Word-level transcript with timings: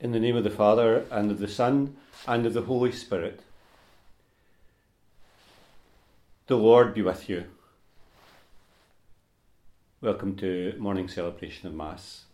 In 0.00 0.10
the 0.10 0.18
name 0.18 0.36
of 0.36 0.42
the 0.42 0.50
Father, 0.50 1.06
and 1.12 1.30
of 1.30 1.38
the 1.38 1.46
Son, 1.46 1.96
and 2.26 2.44
of 2.44 2.52
the 2.52 2.62
Holy 2.62 2.90
Spirit. 2.90 3.40
The 6.48 6.56
Lord 6.56 6.92
be 6.92 7.00
with 7.00 7.28
you. 7.28 7.44
Welcome 10.00 10.34
to 10.36 10.74
morning 10.78 11.06
celebration 11.06 11.68
of 11.68 11.74
Mass. 11.74 12.24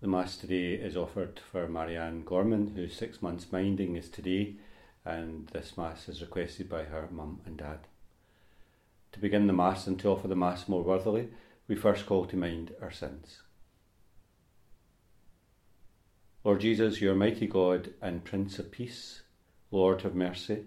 The 0.00 0.06
Mass 0.06 0.36
today 0.36 0.74
is 0.74 0.96
offered 0.96 1.40
for 1.50 1.66
Marianne 1.66 2.22
Gorman, 2.22 2.74
whose 2.76 2.94
six 2.94 3.20
months 3.20 3.50
minding 3.50 3.96
is 3.96 4.08
today, 4.08 4.54
and 5.04 5.48
this 5.48 5.76
Mass 5.76 6.08
is 6.08 6.22
requested 6.22 6.68
by 6.68 6.84
her 6.84 7.08
mum 7.10 7.40
and 7.44 7.56
dad. 7.56 7.80
To 9.10 9.18
begin 9.18 9.48
the 9.48 9.52
Mass 9.52 9.88
and 9.88 9.98
to 9.98 10.08
offer 10.08 10.28
the 10.28 10.36
Mass 10.36 10.68
more 10.68 10.84
worthily, 10.84 11.30
we 11.66 11.74
first 11.74 12.06
call 12.06 12.26
to 12.26 12.36
mind 12.36 12.72
our 12.80 12.92
sins. 12.92 13.38
Lord 16.46 16.60
Jesus, 16.60 17.00
you're 17.00 17.16
mighty 17.16 17.48
God 17.48 17.92
and 18.00 18.22
Prince 18.22 18.60
of 18.60 18.70
Peace, 18.70 19.22
Lord 19.72 20.02
have 20.02 20.14
mercy. 20.14 20.62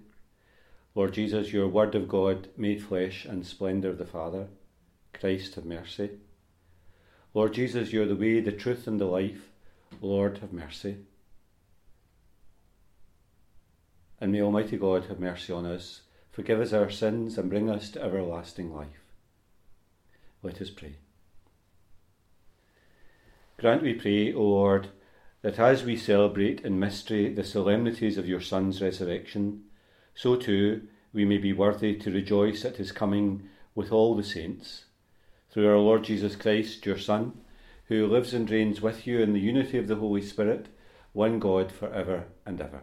Lord 0.94 1.14
Jesus, 1.14 1.54
your 1.54 1.70
Word 1.70 1.96
of 1.96 2.06
God 2.10 2.50
made 2.58 2.84
flesh 2.84 3.24
and 3.24 3.46
splendour 3.46 3.92
of 3.92 3.98
the 3.98 4.04
Father, 4.04 4.48
Christ 5.14 5.56
have 5.56 5.64
mercy. 5.64 6.10
Lord 7.34 7.54
Jesus, 7.54 7.94
you're 7.94 8.06
the 8.06 8.18
way, 8.18 8.42
the 8.42 8.52
truth, 8.52 8.88
and 8.88 9.00
the 9.00 9.06
life, 9.06 9.52
Lord 10.02 10.40
have 10.40 10.52
mercy. 10.52 10.98
And 14.20 14.34
may 14.34 14.42
Almighty 14.42 14.76
God 14.76 15.06
have 15.06 15.22
mercy 15.22 15.54
on 15.54 15.66
us, 15.66 16.02
forgive 16.30 16.60
us 16.60 16.74
our 16.74 16.90
sins, 16.90 17.38
and 17.38 17.50
bring 17.50 17.70
us 17.70 17.90
to 17.92 18.04
everlasting 18.04 18.76
life. 18.76 19.06
Let 20.44 20.62
us 20.62 20.72
pray. 20.72 20.98
Grant, 23.58 23.82
we 23.82 23.94
pray, 23.94 24.34
O 24.34 24.42
Lord, 24.42 24.90
that 25.42 25.60
as 25.60 25.84
we 25.84 25.96
celebrate 25.96 26.62
in 26.62 26.80
mystery 26.80 27.34
the 27.34 27.44
solemnities 27.44 28.18
of 28.18 28.28
your 28.28 28.42
Son's 28.42 28.82
resurrection, 28.82 29.64
so 30.14 30.36
too 30.36 30.88
we 31.14 31.26
may 31.26 31.38
be 31.38 31.54
worthy 31.54 31.96
to 31.96 32.12
rejoice 32.12 32.66
at 32.66 32.78
his 32.78 32.92
coming 32.92 33.50
with 33.74 33.92
all 33.92 34.16
the 34.16 34.24
saints. 34.24 34.86
Through 35.50 35.70
our 35.70 35.78
Lord 35.78 36.04
Jesus 36.04 36.36
Christ, 36.36 36.86
your 36.86 37.00
Son, 37.00 37.34
who 37.86 38.06
lives 38.06 38.34
and 38.34 38.50
reigns 38.50 38.82
with 38.82 39.08
you 39.08 39.20
in 39.20 39.34
the 39.34 39.40
unity 39.40 39.78
of 39.78 39.88
the 39.88 39.96
Holy 39.96 40.22
Spirit, 40.22 40.68
one 41.14 41.40
God 41.40 41.72
for 41.72 41.92
ever 41.92 42.26
and 42.46 42.62
ever. 42.62 42.82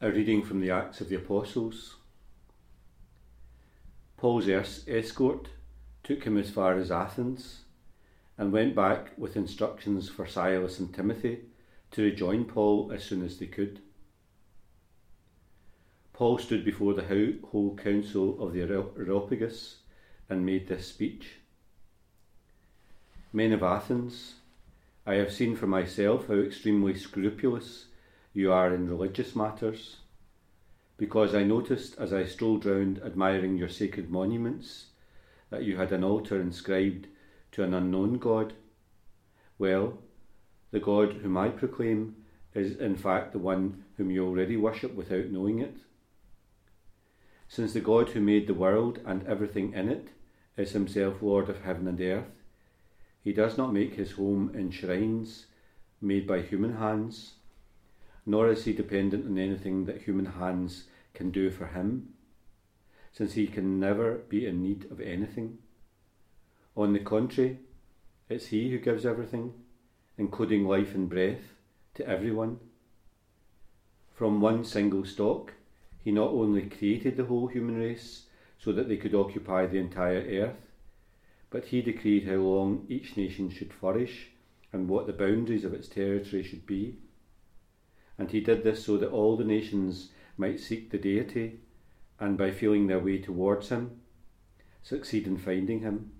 A 0.00 0.10
reading 0.10 0.42
from 0.42 0.60
the 0.60 0.70
Acts 0.70 1.00
of 1.00 1.08
the 1.08 1.16
Apostles. 1.16 1.96
Paul's 4.16 4.48
escort 4.48 5.48
took 6.02 6.24
him 6.24 6.38
as 6.38 6.50
far 6.50 6.78
as 6.78 6.90
Athens 6.90 7.62
and 8.38 8.52
went 8.52 8.74
back 8.74 9.12
with 9.18 9.36
instructions 9.36 10.08
for 10.08 10.26
Silas 10.26 10.78
and 10.78 10.94
Timothy 10.94 11.40
to 11.90 12.02
rejoin 12.02 12.44
Paul 12.44 12.90
as 12.92 13.04
soon 13.04 13.24
as 13.24 13.38
they 13.38 13.46
could. 13.46 13.80
Paul 16.12 16.38
stood 16.38 16.64
before 16.64 16.94
the 16.94 17.38
whole 17.50 17.76
council 17.76 18.42
of 18.42 18.54
the 18.54 18.62
Areopagus 18.62 19.78
and 20.30 20.46
made 20.46 20.66
this 20.66 20.86
speech 20.86 21.34
Men 23.32 23.52
of 23.52 23.62
Athens, 23.62 24.36
I 25.04 25.16
have 25.16 25.30
seen 25.30 25.56
for 25.56 25.66
myself 25.66 26.28
how 26.28 26.36
extremely 26.36 26.94
scrupulous 26.94 27.88
you 28.32 28.50
are 28.50 28.74
in 28.74 28.88
religious 28.88 29.36
matters 29.36 29.96
because 30.98 31.34
I 31.34 31.42
noticed 31.42 31.96
as 31.98 32.12
I 32.12 32.24
strolled 32.24 32.64
round 32.64 33.00
admiring 33.04 33.56
your 33.56 33.68
sacred 33.68 34.10
monuments 34.10 34.86
that 35.50 35.64
you 35.64 35.76
had 35.76 35.92
an 35.92 36.02
altar 36.02 36.40
inscribed 36.40 37.06
to 37.52 37.62
an 37.62 37.74
unknown 37.74 38.18
God. 38.18 38.54
Well, 39.58 39.98
the 40.70 40.80
God 40.80 41.14
whom 41.14 41.36
I 41.36 41.48
proclaim 41.48 42.16
is 42.54 42.76
in 42.76 42.96
fact 42.96 43.32
the 43.32 43.38
one 43.38 43.84
whom 43.96 44.10
you 44.10 44.26
already 44.26 44.56
worship 44.56 44.94
without 44.94 45.26
knowing 45.26 45.58
it. 45.58 45.76
Since 47.48 47.74
the 47.74 47.80
God 47.80 48.10
who 48.10 48.20
made 48.20 48.46
the 48.46 48.54
world 48.54 49.00
and 49.04 49.26
everything 49.26 49.72
in 49.74 49.88
it 49.88 50.08
is 50.56 50.72
himself 50.72 51.22
Lord 51.22 51.48
of 51.48 51.62
heaven 51.62 51.86
and 51.86 52.00
earth, 52.00 52.42
he 53.22 53.32
does 53.32 53.58
not 53.58 53.72
make 53.72 53.94
his 53.94 54.12
home 54.12 54.50
in 54.54 54.70
shrines 54.70 55.46
made 56.00 56.26
by 56.26 56.40
human 56.42 56.76
hands 56.76 57.34
nor 58.26 58.50
is 58.50 58.64
he 58.64 58.72
dependent 58.72 59.24
on 59.24 59.38
anything 59.38 59.84
that 59.84 60.02
human 60.02 60.26
hands 60.26 60.84
can 61.14 61.30
do 61.30 61.48
for 61.48 61.66
him, 61.66 62.08
since 63.12 63.34
he 63.34 63.46
can 63.46 63.78
never 63.78 64.16
be 64.28 64.44
in 64.44 64.60
need 64.60 64.90
of 64.90 65.00
anything. 65.00 65.58
On 66.76 66.92
the 66.92 66.98
contrary, 66.98 67.60
it's 68.28 68.46
he 68.46 68.70
who 68.70 68.78
gives 68.78 69.06
everything, 69.06 69.54
including 70.18 70.66
life 70.66 70.94
and 70.94 71.08
breath, 71.08 71.54
to 71.94 72.06
everyone. 72.06 72.58
From 74.12 74.40
one 74.40 74.64
single 74.64 75.04
stock, 75.04 75.54
he 76.02 76.10
not 76.10 76.30
only 76.30 76.62
created 76.62 77.16
the 77.16 77.24
whole 77.24 77.46
human 77.46 77.78
race 77.78 78.24
so 78.58 78.72
that 78.72 78.88
they 78.88 78.96
could 78.96 79.14
occupy 79.14 79.66
the 79.66 79.78
entire 79.78 80.20
earth, 80.20 80.56
but 81.48 81.66
he 81.66 81.80
decreed 81.80 82.26
how 82.26 82.34
long 82.34 82.86
each 82.88 83.16
nation 83.16 83.48
should 83.50 83.72
flourish 83.72 84.28
and 84.72 84.88
what 84.88 85.06
the 85.06 85.12
boundaries 85.12 85.64
of 85.64 85.72
its 85.72 85.88
territory 85.88 86.42
should 86.42 86.66
be 86.66 86.98
and 88.18 88.30
he 88.30 88.40
did 88.40 88.64
this 88.64 88.84
so 88.84 88.96
that 88.96 89.10
all 89.10 89.36
the 89.36 89.44
nations 89.44 90.10
might 90.36 90.60
seek 90.60 90.90
the 90.90 90.98
deity 90.98 91.60
and 92.18 92.38
by 92.38 92.50
feeling 92.50 92.86
their 92.86 92.98
way 92.98 93.18
towards 93.18 93.68
him, 93.68 94.00
succeed 94.82 95.26
in 95.26 95.36
finding 95.36 95.80
him. 95.80 96.12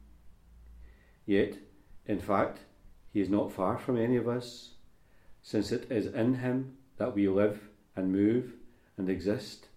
Yet, 1.25 1.59
in 2.07 2.21
fact, 2.21 2.61
he 3.13 3.21
is 3.21 3.29
not 3.29 3.53
far 3.53 3.79
from 3.79 3.97
any 3.97 4.17
of 4.17 4.29
us, 4.29 4.75
since 5.43 5.73
it 5.73 5.91
is 5.91 6.07
in 6.07 6.35
him 6.35 6.77
that 6.99 7.15
we 7.15 7.29
live 7.29 7.61
and 7.95 8.13
move 8.13 8.53
and 8.97 9.09
exist. 9.09 9.69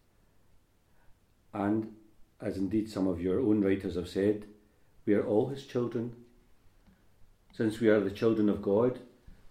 And, 1.54 1.94
as 2.42 2.58
indeed 2.58 2.90
some 2.90 3.08
of 3.08 3.22
your 3.22 3.40
own 3.40 3.62
writers 3.62 3.96
have 3.96 4.10
said, 4.10 4.46
we 5.06 5.14
are 5.14 5.26
all 5.26 5.48
his 5.48 5.66
children. 5.66 6.16
Since 7.54 7.80
we 7.80 7.88
are 7.90 8.00
the 8.00 8.12
children 8.12 8.50
of 8.50 8.62
God, 8.62 9.00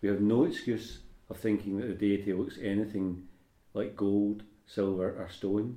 we 0.01 0.09
have 0.09 0.21
no 0.21 0.45
excuse 0.45 0.99
of 1.31 1.37
thinking 1.37 1.79
that 1.79 1.87
the 1.87 1.95
deity 1.95 2.33
looks 2.33 2.59
anything 2.61 3.29
like 3.75 3.97
gold, 3.97 4.43
silver, 4.67 5.11
or 5.11 5.29
stone 5.31 5.77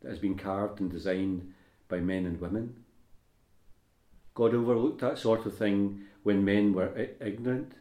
that 0.00 0.10
has 0.10 0.18
been 0.18 0.36
carved 0.36 0.80
and 0.80 0.90
designed 0.90 1.52
by 1.88 1.98
men 1.98 2.26
and 2.26 2.40
women. 2.40 2.84
God 4.34 4.54
overlooked 4.54 5.00
that 5.00 5.18
sort 5.18 5.46
of 5.46 5.56
thing 5.56 6.02
when 6.22 6.44
men 6.44 6.72
were 6.72 6.94
ignorant, 7.20 7.72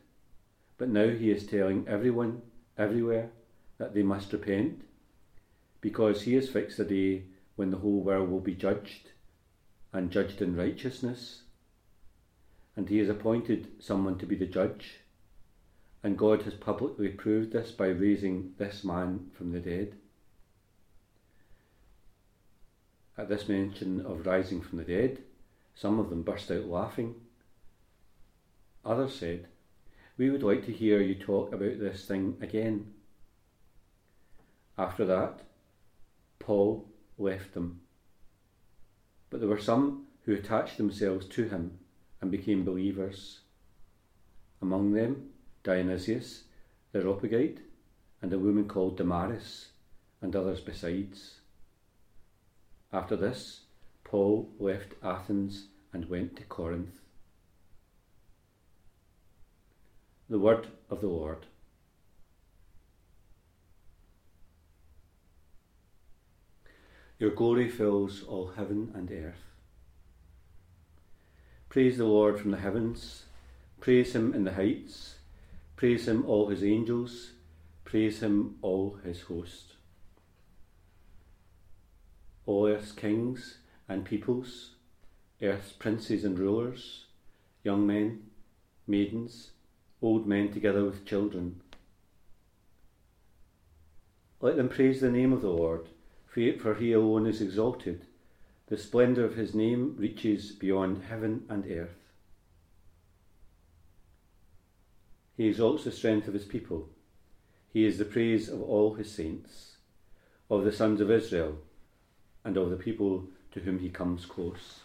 but 0.78 0.90
now 0.90 1.10
He 1.10 1.32
is 1.32 1.46
telling 1.46 1.88
everyone, 1.88 2.42
everywhere, 2.78 3.30
that 3.78 3.94
they 3.94 4.04
must 4.04 4.34
repent, 4.34 4.82
because 5.82 6.24
He 6.24 6.34
has 6.34 6.50
fixed 6.50 6.80
a 6.80 6.86
day 6.86 7.24
when 7.56 7.72
the 7.72 7.78
whole 7.78 8.02
world 8.02 8.30
will 8.30 8.40
be 8.40 8.56
judged, 8.56 9.12
and 9.92 10.12
judged 10.12 10.42
in 10.42 10.56
righteousness. 10.56 11.44
And 12.76 12.88
He 12.88 13.00
has 13.00 13.10
appointed 13.10 13.68
someone 13.80 14.18
to 14.20 14.26
be 14.26 14.36
the 14.36 14.46
judge 14.46 15.00
and 16.04 16.18
God 16.18 16.44
has 16.44 16.54
publicly 16.54 17.10
proved 17.10 17.52
this 17.52 17.72
by 17.72 17.88
raising 17.88 18.54
this 18.58 18.84
man 18.84 19.32
from 19.34 19.52
the 19.52 19.60
dead. 19.60 19.96
At 23.18 23.28
this 23.28 23.50
mention 23.50 24.06
of 24.06 24.26
rising 24.26 24.62
from 24.62 24.78
the 24.78 24.86
dead, 24.86 25.24
some 25.76 26.00
of 26.00 26.10
them 26.10 26.24
burst 26.24 26.50
out 26.52 26.68
laughing. 26.68 27.16
Others 28.86 29.16
said, 29.16 29.48
We 30.18 30.30
would 30.30 30.44
like 30.44 30.66
to 30.66 30.72
hear 30.72 31.02
you 31.02 31.16
talk 31.16 31.52
about 31.52 31.80
this 31.80 32.06
thing 32.06 32.38
again. 32.42 32.94
After 34.78 35.06
that, 35.06 35.42
Paul 36.40 36.88
left 37.18 37.54
them. 37.54 37.82
But 39.30 39.42
there 39.42 39.50
were 39.50 39.60
some 39.60 40.08
who 40.24 40.34
attached 40.34 40.78
themselves 40.78 41.26
to 41.28 41.50
him 41.50 41.80
and 42.22 42.32
became 42.32 42.64
believers. 42.64 43.42
Among 44.62 44.94
them, 44.94 45.30
Dionysius, 45.64 46.44
the 46.92 47.00
Areopagite, 47.00 47.60
and 48.22 48.32
a 48.34 48.40
woman 48.40 48.68
called 48.68 48.98
Damaris, 48.98 49.70
and 50.22 50.36
others 50.36 50.60
besides. 50.60 51.40
After 52.92 53.16
this, 53.16 53.62
Paul 54.04 54.50
left 54.58 54.94
Athens 55.04 55.68
and 55.94 56.10
went 56.10 56.36
to 56.38 56.44
Corinth. 56.44 57.00
The 60.30 60.40
Word 60.40 60.68
of 60.90 61.02
the 61.02 61.08
Lord. 61.08 61.46
Your 67.18 67.32
glory 67.32 67.70
fills 67.70 68.24
all 68.24 68.54
heaven 68.56 68.92
and 68.96 69.12
earth. 69.12 69.44
Praise 71.68 71.98
the 71.98 72.06
Lord 72.06 72.40
from 72.40 72.52
the 72.52 72.58
heavens, 72.58 73.26
praise 73.80 74.16
him 74.16 74.34
in 74.34 74.46
the 74.46 74.54
heights 74.54 75.19
Praise 75.80 76.10
him, 76.10 76.26
all 76.26 76.50
his 76.50 76.62
angels. 76.62 77.32
Praise 77.86 78.20
him, 78.20 78.58
all 78.62 79.00
his 79.06 79.22
host. 79.22 79.76
All 82.46 82.68
earth's 82.68 82.92
kings 82.92 83.60
and 83.88 84.04
peoples, 84.04 84.72
earth's 85.42 85.72
princes 85.72 86.26
and 86.26 86.38
rulers, 86.38 87.06
young 87.64 87.88
men, 87.88 88.24
maidens, 88.88 89.52
old 90.02 90.28
men 90.28 90.52
together 90.52 90.84
with 90.84 91.06
children. 91.06 91.62
Let 94.42 94.58
them 94.58 94.68
praise 94.68 95.00
the 95.00 95.10
name 95.10 95.32
of 95.32 95.42
the 95.42 95.48
Lord, 95.48 95.88
for 96.28 96.76
he 96.76 96.92
alone 96.92 97.26
is 97.26 97.40
exalted. 97.40 98.06
The 98.68 98.78
splendour 98.78 99.24
of 99.24 99.38
his 99.38 99.56
name 99.56 99.96
reaches 99.98 100.52
beyond 100.52 101.04
heaven 101.04 101.46
and 101.48 101.66
earth. 101.72 101.99
He 105.40 105.48
exalts 105.48 105.86
the 105.86 105.92
strength 105.94 106.28
of 106.28 106.34
his 106.34 106.44
people. 106.44 106.90
He 107.72 107.86
is 107.86 107.98
the 107.98 108.04
praise 108.04 108.50
of 108.50 108.62
all 108.62 108.96
his 108.96 109.10
saints, 109.10 109.78
of 110.50 110.66
the 110.66 110.72
sons 110.74 111.00
of 111.00 111.10
Israel, 111.10 111.60
and 112.44 112.58
of 112.58 112.70
the 112.70 112.76
people 112.76 113.24
to 113.54 113.62
whom 113.62 113.80
he 113.80 113.90
comes 113.90 114.26
close. 114.26 114.82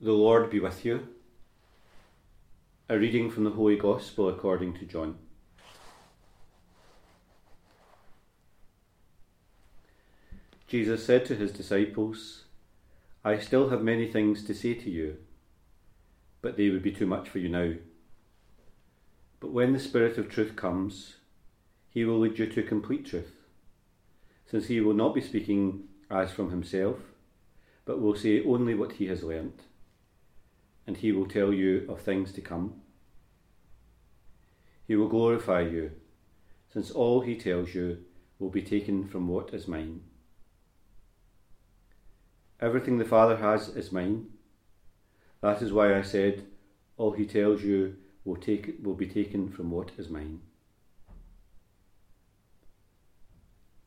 The 0.00 0.12
Lord 0.12 0.48
be 0.48 0.58
with 0.58 0.86
you. 0.86 1.06
A 2.88 2.98
reading 2.98 3.30
from 3.30 3.44
the 3.44 3.50
Holy 3.50 3.76
Gospel 3.76 4.30
according 4.30 4.72
to 4.78 4.86
John. 4.86 5.18
Jesus 10.66 11.04
said 11.04 11.26
to 11.26 11.34
his 11.34 11.52
disciples, 11.52 12.44
I 13.24 13.38
still 13.38 13.68
have 13.68 13.82
many 13.82 14.10
things 14.10 14.44
to 14.44 14.54
say 14.54 14.74
to 14.74 14.90
you, 14.90 15.18
but 16.42 16.56
they 16.56 16.70
would 16.70 16.82
be 16.82 16.92
too 16.92 17.06
much 17.06 17.28
for 17.28 17.38
you 17.38 17.48
now. 17.48 17.74
But 19.40 19.52
when 19.52 19.72
the 19.72 19.78
Spirit 19.78 20.18
of 20.18 20.28
truth 20.28 20.56
comes, 20.56 21.16
he 21.88 22.04
will 22.04 22.18
lead 22.18 22.38
you 22.38 22.46
to 22.46 22.62
complete 22.62 23.06
truth, 23.06 23.34
since 24.46 24.68
he 24.68 24.80
will 24.80 24.94
not 24.94 25.14
be 25.14 25.20
speaking 25.20 25.84
as 26.10 26.32
from 26.32 26.50
himself, 26.50 26.96
but 27.84 28.00
will 28.00 28.14
say 28.14 28.42
only 28.44 28.74
what 28.74 28.92
he 28.92 29.06
has 29.06 29.22
learnt 29.22 29.62
and 30.90 30.96
he 30.96 31.12
will 31.12 31.26
tell 31.26 31.52
you 31.52 31.86
of 31.88 32.00
things 32.00 32.32
to 32.32 32.40
come. 32.40 32.74
He 34.88 34.96
will 34.96 35.06
glorify 35.06 35.60
you, 35.60 35.92
since 36.72 36.90
all 36.90 37.20
he 37.20 37.36
tells 37.36 37.76
you 37.76 37.98
will 38.40 38.50
be 38.50 38.62
taken 38.62 39.06
from 39.06 39.28
what 39.28 39.54
is 39.54 39.68
mine. 39.68 40.00
Everything 42.60 42.98
the 42.98 43.06
Father 43.06 43.38
has 43.38 43.70
is 43.70 43.90
mine. 43.90 44.26
That 45.40 45.62
is 45.62 45.72
why 45.72 45.96
I 45.96 46.02
said, 46.02 46.44
All 46.98 47.12
he 47.12 47.24
tells 47.24 47.62
you 47.62 47.96
will, 48.24 48.36
take, 48.36 48.76
will 48.82 48.94
be 48.94 49.06
taken 49.06 49.50
from 49.50 49.70
what 49.70 49.92
is 49.96 50.10
mine. 50.10 50.40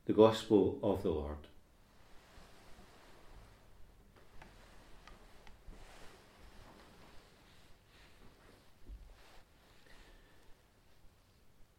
The 0.05 0.13
Gospel 0.13 0.79
of 0.81 1.03
the 1.03 1.11
Lord. 1.11 1.37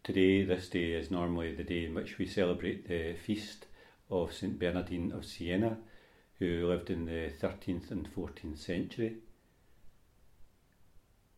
Today, 0.04 0.44
this 0.44 0.68
day, 0.68 0.92
is 0.92 1.10
normally 1.10 1.52
the 1.52 1.64
day 1.64 1.86
in 1.86 1.94
which 1.94 2.18
we 2.18 2.26
celebrate 2.26 2.86
the 2.86 3.14
feast 3.14 3.66
of 4.08 4.32
St 4.32 4.58
Bernardine 4.60 5.10
of 5.10 5.24
Siena, 5.24 5.78
who 6.38 6.66
lived 6.66 6.90
in 6.90 7.06
the 7.06 7.30
13th 7.40 7.90
and 7.90 8.08
14th 8.14 8.58
century. 8.58 9.16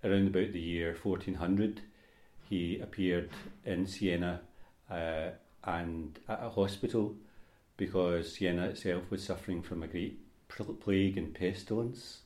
Around 0.02 0.28
about 0.28 0.52
the 0.52 0.60
year 0.60 0.96
1400, 1.00 1.80
he 2.48 2.78
appeared 2.78 3.30
in 3.64 3.86
Siena 3.86 4.40
uh, 4.90 5.30
and 5.64 6.18
at 6.28 6.42
a 6.42 6.50
hospital 6.50 7.14
because 7.76 8.34
Siena 8.34 8.66
itself 8.66 9.10
was 9.10 9.22
suffering 9.22 9.62
from 9.62 9.82
a 9.82 9.88
great 9.88 10.18
plague 10.80 11.18
and 11.18 11.34
pestilence. 11.34 12.20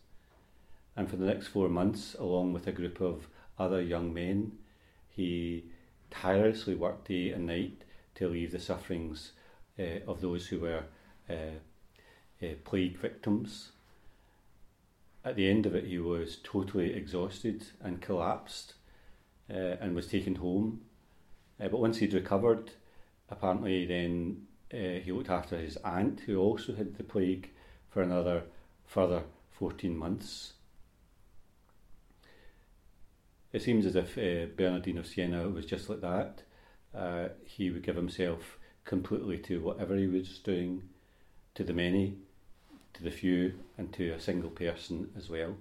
And 0.96 1.08
for 1.08 1.16
the 1.16 1.26
next 1.26 1.48
four 1.48 1.68
months, 1.68 2.14
along 2.14 2.52
with 2.52 2.66
a 2.66 2.72
group 2.72 3.00
of 3.00 3.28
other 3.58 3.80
young 3.80 4.12
men, 4.12 4.52
he 5.08 5.64
tirelessly 6.10 6.74
worked 6.74 7.08
day 7.08 7.30
and 7.30 7.46
night 7.46 7.82
to 8.16 8.26
relieve 8.26 8.52
the 8.52 8.60
sufferings 8.60 9.32
uh, 9.78 10.00
of 10.06 10.20
those 10.20 10.48
who 10.48 10.60
were 10.60 10.84
uh, 11.28 11.58
uh, 12.42 12.48
plague 12.64 12.98
victims. 12.98 13.72
At 15.24 15.36
the 15.36 15.50
end 15.50 15.66
of 15.66 15.74
it, 15.74 15.84
he 15.84 15.98
was 15.98 16.38
totally 16.42 16.94
exhausted 16.94 17.66
and 17.82 18.00
collapsed 18.00 18.74
uh, 19.50 19.76
and 19.80 19.94
was 19.94 20.06
taken 20.06 20.36
home. 20.36 20.80
Uh, 21.60 21.68
but 21.68 21.80
once 21.80 21.98
he'd 21.98 22.14
recovered, 22.14 22.72
apparently 23.28 23.84
then 23.84 24.46
he 24.70 25.10
looked 25.10 25.30
after 25.30 25.58
his 25.58 25.76
aunt, 25.78 26.20
who 26.20 26.38
also 26.38 26.74
had 26.74 26.96
the 26.96 27.02
plague, 27.02 27.50
for 27.88 28.02
another 28.02 28.44
further 28.86 29.24
14 29.50 29.96
months. 29.96 30.52
It 33.52 33.62
seems 33.62 33.84
as 33.84 33.96
if 33.96 34.14
Bernardine 34.56 34.98
of 34.98 35.08
Siena 35.08 35.48
was 35.48 35.66
just 35.66 35.90
like 35.90 36.00
that. 36.02 36.42
He 37.44 37.70
would 37.70 37.82
give 37.82 37.96
himself 37.96 38.58
completely 38.84 39.38
to 39.38 39.60
whatever 39.60 39.96
he 39.96 40.06
was 40.06 40.38
doing, 40.38 40.84
to 41.56 41.64
the 41.64 41.72
many, 41.72 42.16
to 42.94 43.02
the 43.02 43.10
few, 43.10 43.54
and 43.78 43.92
to 43.94 44.10
a 44.10 44.20
single 44.20 44.50
person 44.50 45.10
as 45.16 45.28
well. 45.28 45.56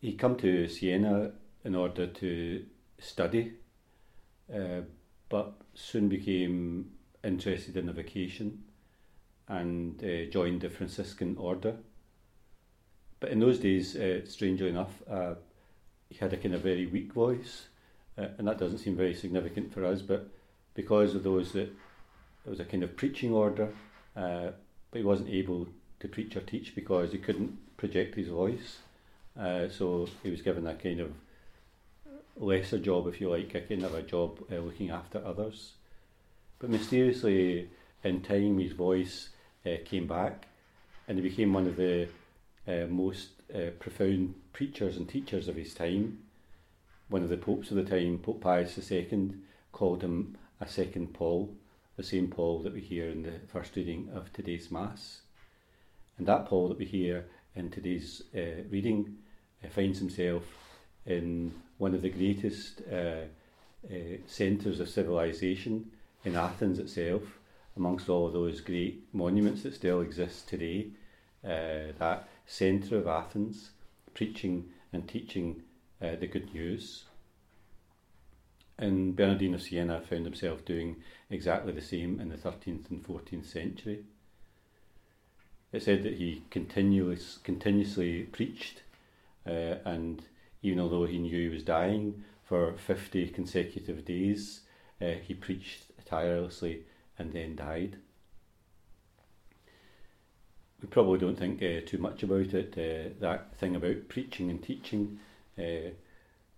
He 0.00 0.12
come 0.14 0.36
to 0.36 0.68
Siena 0.68 1.32
in 1.64 1.74
order 1.74 2.06
to 2.06 2.64
study, 2.98 3.54
uh, 4.54 4.82
but 5.28 5.54
soon 5.74 6.08
became 6.08 6.90
interested 7.22 7.76
in 7.76 7.88
a 7.88 7.92
vocation 7.92 8.64
and 9.48 10.02
uh, 10.04 10.30
joined 10.30 10.60
the 10.60 10.70
Franciscan 10.70 11.36
order. 11.38 11.76
But 13.20 13.30
in 13.30 13.40
those 13.40 13.58
days, 13.58 13.96
uh, 13.96 14.20
strangely 14.26 14.68
enough, 14.68 15.02
uh, 15.10 15.34
he 16.08 16.16
had 16.16 16.32
a 16.32 16.36
kind 16.36 16.54
of 16.54 16.60
very 16.60 16.86
weak 16.86 17.12
voice, 17.12 17.68
uh, 18.18 18.28
and 18.38 18.46
that 18.46 18.58
doesn't 18.58 18.78
seem 18.78 18.96
very 18.96 19.14
significant 19.14 19.72
for 19.72 19.84
us. 19.84 20.02
But 20.02 20.28
because 20.74 21.14
of 21.14 21.22
those 21.22 21.52
that 21.52 21.72
it 22.44 22.50
was 22.50 22.60
a 22.60 22.64
kind 22.64 22.82
of 22.82 22.96
preaching 22.96 23.32
order, 23.32 23.70
uh, 24.16 24.50
but 24.90 24.98
he 24.98 25.04
wasn't 25.04 25.28
able 25.28 25.68
to 26.00 26.08
preach 26.08 26.36
or 26.36 26.40
teach 26.40 26.74
because 26.74 27.12
he 27.12 27.18
couldn't 27.18 27.76
project 27.76 28.14
his 28.14 28.28
voice. 28.28 28.78
Uh, 29.38 29.68
so 29.68 30.08
he 30.22 30.30
was 30.30 30.42
given 30.42 30.66
a 30.66 30.74
kind 30.74 31.00
of 31.00 31.12
lesser 32.36 32.78
job, 32.78 33.08
if 33.08 33.20
you 33.20 33.28
like, 33.28 33.54
a 33.54 33.60
kind 33.60 33.84
of 33.84 33.94
a 33.94 34.02
job 34.02 34.38
uh, 34.50 34.56
looking 34.56 34.90
after 34.90 35.24
others. 35.24 35.72
But 36.58 36.70
mysteriously, 36.70 37.68
in 38.02 38.22
time, 38.22 38.58
his 38.58 38.72
voice 38.72 39.30
came 39.84 40.06
back, 40.06 40.46
and 41.08 41.18
he 41.18 41.28
became 41.28 41.52
one 41.52 41.66
of 41.66 41.76
the 41.76 42.08
uh, 42.66 42.86
most 42.88 43.28
uh, 43.54 43.70
profound 43.78 44.34
preachers 44.52 44.96
and 44.96 45.08
teachers 45.08 45.48
of 45.48 45.56
his 45.56 45.74
time. 45.74 46.18
One 47.08 47.22
of 47.22 47.28
the 47.28 47.36
popes 47.36 47.70
of 47.70 47.76
the 47.76 47.84
time, 47.84 48.18
Pope 48.18 48.40
Pius 48.40 48.90
II, 48.90 49.32
called 49.72 50.02
him 50.02 50.36
a 50.60 50.68
second 50.68 51.12
Paul, 51.12 51.54
the 51.96 52.02
same 52.02 52.28
Paul 52.28 52.62
that 52.62 52.72
we 52.72 52.80
hear 52.80 53.08
in 53.08 53.22
the 53.22 53.40
first 53.46 53.76
reading 53.76 54.10
of 54.14 54.32
today's 54.32 54.70
Mass. 54.70 55.20
And 56.18 56.26
that 56.26 56.46
Paul 56.46 56.68
that 56.68 56.78
we 56.78 56.84
hear 56.84 57.26
in 57.54 57.70
today's 57.70 58.22
uh, 58.34 58.62
reading 58.70 59.16
uh, 59.64 59.68
finds 59.68 59.98
himself 59.98 60.42
in 61.06 61.52
one 61.78 61.94
of 61.94 62.02
the 62.02 62.10
greatest 62.10 62.82
uh, 62.90 63.26
uh, 63.86 64.16
centres 64.26 64.80
of 64.80 64.88
civilization 64.88 65.90
in 66.24 66.36
Athens 66.36 66.78
itself, 66.78 67.22
amongst 67.76 68.08
all 68.08 68.30
those 68.30 68.60
great 68.60 69.04
monuments 69.12 69.62
that 69.62 69.74
still 69.74 70.00
exist 70.00 70.48
today. 70.48 70.88
that 71.42 72.28
centre 72.46 72.98
of 72.98 73.06
Athens, 73.06 73.70
preaching 74.14 74.70
and 74.92 75.08
teaching 75.08 75.62
uh, 76.00 76.16
the 76.16 76.26
good 76.26 76.52
news. 76.54 77.04
And 78.78 79.14
Bernardine 79.14 79.54
of 79.54 79.62
Siena 79.62 80.00
found 80.00 80.24
himself 80.24 80.64
doing 80.64 80.96
exactly 81.30 81.72
the 81.72 81.80
same 81.80 82.20
in 82.20 82.28
the 82.28 82.36
13th 82.36 82.90
and 82.90 83.04
14th 83.04 83.46
century. 83.46 84.04
It 85.72 85.82
said 85.82 86.02
that 86.02 86.14
he 86.14 86.42
continuous, 86.50 87.38
continuously 87.42 88.22
preached, 88.24 88.82
uh, 89.46 89.76
and 89.84 90.24
even 90.62 90.80
although 90.80 91.06
he 91.06 91.18
knew 91.18 91.48
he 91.48 91.54
was 91.54 91.62
dying 91.62 92.24
for 92.44 92.74
50 92.76 93.28
consecutive 93.28 94.04
days, 94.04 94.60
uh, 95.00 95.14
he 95.26 95.34
preached 95.34 95.84
tirelessly 96.04 96.82
and 97.18 97.32
then 97.32 97.56
died 97.56 97.96
we 100.84 100.90
probably 100.90 101.18
don't 101.18 101.38
think 101.38 101.62
uh, 101.62 101.80
too 101.86 101.96
much 101.96 102.22
about 102.22 102.52
it. 102.52 102.74
Uh, 102.76 103.14
that 103.18 103.56
thing 103.56 103.74
about 103.74 104.08
preaching 104.08 104.50
and 104.50 104.62
teaching, 104.62 105.18
uh, 105.58 105.90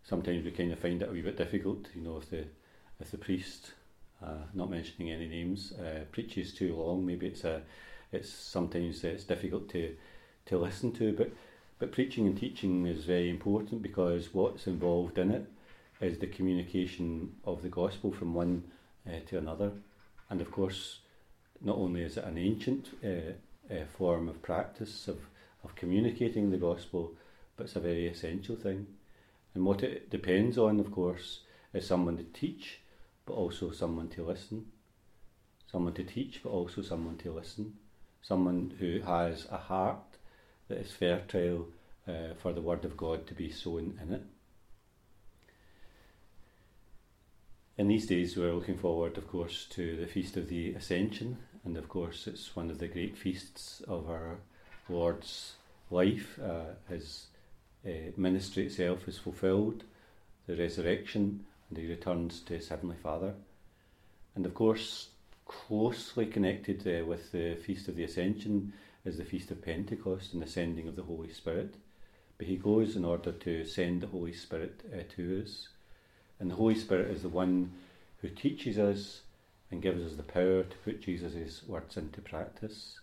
sometimes 0.09 0.45
we 0.45 0.51
kind 0.53 0.73
of 0.73 0.79
find 0.79 1.03
it 1.03 1.09
a 1.09 1.13
wee 1.13 1.23
bit 1.23 1.37
difficult. 1.37 1.89
You 1.95 2.03
know, 2.03 2.17
if 2.19 2.31
the 2.31 2.45
if 3.01 3.11
the 3.11 3.19
priest, 3.19 3.73
uh, 4.25 4.45
not 4.55 4.71
mentioning 4.71 5.11
any 5.11 5.29
names, 5.29 5.73
uh, 5.73 6.05
preaches 6.13 6.55
too 6.55 6.75
long, 6.75 7.05
maybe 7.05 7.27
it's 7.27 7.45
a 7.45 7.63
it's 8.13 8.31
sometimes 8.31 9.05
it's 9.05 9.25
difficult 9.25 9.69
to 9.71 9.95
to 10.47 10.59
listen 10.59 10.93
to. 10.93 11.13
But 11.13 11.31
but 11.79 11.93
preaching 11.93 12.27
and 12.27 12.39
teaching 12.39 12.87
is 12.87 13.05
very 13.05 13.29
important 13.29 13.83
because 13.83 14.33
what's 14.33 14.67
involved 14.67 15.19
in 15.19 15.31
it 15.31 15.47
is 16.01 16.19
the 16.19 16.27
communication 16.27 17.35
of 17.45 17.63
the 17.63 17.69
gospel 17.69 18.13
from 18.13 18.35
one 18.35 18.65
uh, 19.07 19.21
to 19.27 19.39
another. 19.39 19.73
and 20.29 20.41
of 20.41 20.51
course, 20.51 21.01
not 21.61 21.77
only 21.77 22.03
is 22.03 22.17
it 22.17 22.25
an 22.25 22.39
ancient 22.39 22.89
uh, 23.05 23.73
uh, 23.73 23.85
form 23.97 24.29
of 24.29 24.43
practice 24.43 25.09
of, 25.09 25.19
of 25.65 25.75
communicating 25.75 26.51
the 26.51 26.57
gospel, 26.57 27.13
but 27.57 27.65
it's 27.65 27.77
a 27.77 27.81
very 27.81 28.07
essential 28.07 28.57
thing. 28.57 28.87
And 29.57 29.65
what 29.65 29.83
it 29.83 30.11
depends 30.11 30.59
on, 30.59 30.79
of 30.81 30.93
course, 30.93 31.41
is 31.73 31.87
someone 31.87 32.19
to 32.19 32.25
teach, 32.25 32.81
but 33.25 33.33
also 33.33 33.71
someone 33.71 34.11
to 34.11 34.23
listen. 34.23 34.67
Someone 35.73 35.95
to 35.95 36.05
teach, 36.05 36.43
but 36.43 36.51
also 36.51 36.83
someone 36.83 37.17
to 37.17 37.33
listen. 37.33 37.73
Someone 38.21 38.75
who 38.79 39.01
has 39.01 39.47
a 39.51 39.57
heart 39.57 40.19
that 40.69 40.77
is 40.77 40.93
fertile 40.93 41.69
uh, 42.07 42.35
for 42.37 42.53
the 42.53 42.61
Word 42.61 42.85
of 42.85 42.99
God 42.99 43.27
to 43.29 43.35
be 43.35 43.51
sown 43.51 43.99
in 44.03 44.13
it. 44.13 44.23
In 47.79 47.89
these 47.89 48.07
days, 48.07 48.37
we're 48.37 48.53
looking 48.53 48.77
forward, 48.77 49.17
of 49.17 49.27
course, 49.27 49.65
to 49.71 49.97
the 49.97 50.07
Feast 50.07 50.37
of 50.37 50.51
the 50.51 50.75
Ascension, 50.75 51.39
and 51.65 51.79
of 51.79 51.89
course, 51.89 52.27
it's 52.27 52.55
one 52.55 52.69
of 52.69 52.79
the 52.79 52.89
great 52.89 53.17
feasts 53.17 53.81
of 53.89 54.11
our 54.11 54.37
Lord's 54.91 55.55
life. 55.91 56.39
Uh, 56.39 56.75
his 56.91 57.29
uh, 57.87 58.13
ministry 58.17 58.67
itself 58.67 59.07
is 59.09 59.19
fulfilled, 59.19 59.85
the 60.47 60.57
resurrection, 60.57 61.45
and 61.69 61.79
he 61.79 61.87
returns 61.87 62.41
to 62.41 62.55
his 62.55 62.69
Heavenly 62.69 62.97
Father. 63.03 63.35
And 64.35 64.45
of 64.45 64.55
course, 64.55 65.09
closely 65.47 66.27
connected 66.27 66.87
uh, 66.87 67.05
with 67.05 67.33
the 67.33 67.55
Feast 67.55 67.89
of 67.89 67.97
the 67.97 68.05
Ascension 68.05 68.73
is 69.05 69.17
the 69.17 69.25
Feast 69.25 69.51
of 69.51 69.63
Pentecost 69.63 70.33
and 70.33 70.43
the 70.43 70.47
sending 70.47 70.89
of 70.89 70.97
the 70.97 71.03
Holy 71.03 71.33
Spirit. 71.33 71.75
But 72.39 72.49
he 72.49 72.57
goes 72.57 72.97
in 72.97 73.05
order 73.05 73.33
to 73.33 73.65
send 73.65 74.01
the 74.01 74.09
Holy 74.09 74.33
Spirit 74.33 74.83
uh, 74.93 75.03
to 75.17 75.43
us. 75.43 75.69
And 76.39 76.51
the 76.51 76.57
Holy 76.57 76.75
Spirit 76.75 77.11
is 77.11 77.23
the 77.23 77.29
one 77.29 77.73
who 78.21 78.29
teaches 78.29 78.79
us 78.79 79.23
and 79.71 79.83
gives 79.83 80.05
us 80.05 80.17
the 80.17 80.23
power 80.23 80.63
to 80.63 80.77
put 80.85 81.03
Jesus' 81.03 81.63
words 81.67 81.97
into 81.97 82.21
practice. 82.21 82.99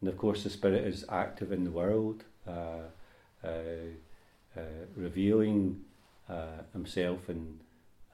And 0.00 0.08
of 0.08 0.16
course, 0.16 0.44
the 0.44 0.50
Spirit 0.50 0.86
is 0.86 1.04
active 1.08 1.52
in 1.52 1.64
the 1.64 1.70
world, 1.70 2.24
uh, 2.46 2.88
revealing 4.96 5.80
uh, 6.28 6.62
Himself 6.72 7.28
and, 7.28 7.60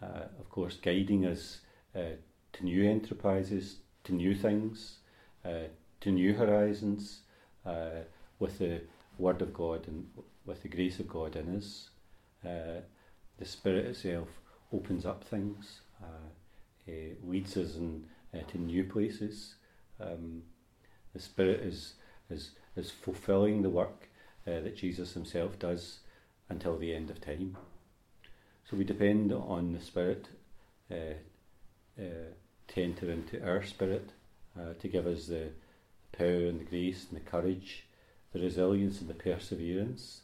uh, 0.03 0.27
of 0.39 0.49
course, 0.51 0.77
guiding 0.77 1.27
us 1.27 1.61
uh, 1.95 2.17
to 2.53 2.65
new 2.65 2.89
enterprises, 2.89 3.77
to 4.05 4.13
new 4.15 4.35
things, 4.35 4.99
to 6.01 6.11
new 6.11 6.35
horizons, 6.35 7.21
with 8.39 8.59
the 8.59 8.83
Word 9.19 9.41
of 9.41 9.55
God 9.55 9.87
and 9.89 10.07
with 10.45 10.63
the 10.63 10.69
grace 10.69 11.01
of 11.01 11.09
God 11.09 11.37
in 11.37 11.57
us 11.57 11.89
the 13.39 13.45
Spirit 13.45 13.87
itself 13.87 14.29
opens 14.73 15.05
up 15.05 15.25
things, 15.25 15.81
uh, 16.03 16.93
leads 17.25 17.57
us 17.57 17.77
in, 17.77 18.05
uh, 18.35 18.39
to 18.49 18.59
new 18.59 18.85
places. 18.85 19.57
Um, 20.01 20.43
the 21.13 21.21
Spirit 21.21 21.61
is, 21.61 21.95
is, 22.31 22.53
is 22.77 22.91
fulfilling 22.91 23.63
the 23.63 23.71
work 23.71 24.06
uh, 24.47 24.61
that 24.61 24.77
Jesus 24.77 25.15
himself 25.15 25.59
does 25.59 25.99
until 26.49 26.79
the 26.79 26.95
end 26.95 27.11
of 27.11 27.21
time. 27.21 27.57
So 28.71 28.77
we 28.77 28.85
depend 28.85 29.33
on 29.33 29.73
the 29.73 29.81
Spirit 29.81 30.29
uh, 30.91 31.15
uh, 31.99 32.33
to 32.69 32.83
enter 32.83 33.11
into 33.11 33.45
our 33.45 33.65
spirit, 33.65 34.11
uh, 34.59 34.75
to 34.79 34.89
give 34.89 35.07
us 35.07 35.27
the 35.27 35.51
power 36.13 36.47
and 36.47 36.61
the 36.61 36.65
grace 36.65 37.07
and 37.09 37.21
the 37.21 37.31
courage, 37.31 37.87
the 38.33 38.41
resilience 38.41 39.01
and 39.01 39.09
the 39.09 39.15
perseverance 39.15 40.23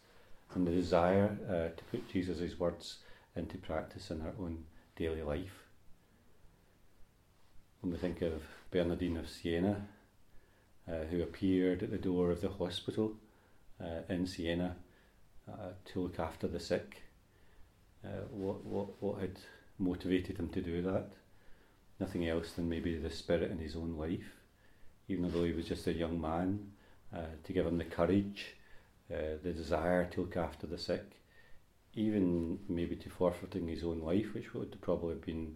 and 0.55 0.67
the 0.67 0.73
desire 0.73 1.37
uh, 1.49 1.77
to 1.77 1.85
put 1.91 2.09
Jesus' 2.09 2.59
words 2.59 2.99
into 3.35 3.57
practice 3.59 4.11
in 4.11 4.21
our 4.21 4.35
own 4.39 4.65
daily 4.97 5.23
life. 5.23 5.65
When 7.81 7.93
we 7.93 7.99
think 7.99 8.23
of 8.23 8.43
Bernardine 8.71 9.17
of 9.17 9.29
Siena, 9.29 9.87
uh, 10.89 11.05
who 11.11 11.23
appeared 11.23 11.83
at 11.83 11.91
the 11.91 11.99
door 11.99 12.31
of 12.31 12.41
the 12.41 12.51
hospital 12.51 13.15
in 14.09 14.27
Siena 14.27 14.77
uh, 15.49 15.71
to 15.87 16.01
look 16.01 16.19
after 16.19 16.47
the 16.47 16.61
sick, 16.61 17.03
uh, 18.05 18.25
what, 18.31 18.65
what, 18.65 19.03
what 19.03 19.21
had 19.21 19.39
motivated 19.79 20.39
him 20.39 20.49
to 20.51 20.61
do 20.61 20.83
that? 20.83 21.07
Nothing 22.01 22.29
else 22.29 22.53
than 22.53 22.69
maybe 22.69 22.97
the 22.97 23.11
spirit 23.11 23.51
in 23.51 23.59
his 23.59 23.77
own 23.77 23.97
life, 23.97 24.33
even 25.09 25.31
though 25.31 25.45
he 25.45 25.53
was 25.53 25.67
just 25.67 25.87
a 25.87 25.93
young 25.93 26.21
man, 26.21 26.73
uh, 27.15 27.27
to 27.45 27.53
give 27.53 27.67
him 27.67 27.79
the 27.79 27.85
courage 27.85 28.57
uh, 29.13 29.37
the 29.43 29.53
desire 29.53 30.07
to 30.07 30.23
look 30.23 30.37
after 30.37 30.67
the 30.67 30.79
sick, 30.79 31.21
even 31.95 32.59
maybe 32.69 32.97
to 32.97 33.11
forfeiting 33.11 33.69
his 33.69 33.85
own 33.85 34.01
life, 34.01 34.33
which 34.33 34.55
would 34.55 34.81
probably 34.81 35.11
have 35.11 35.27
been 35.27 35.55